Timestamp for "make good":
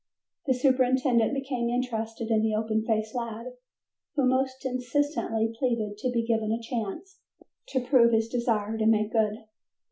8.87-9.35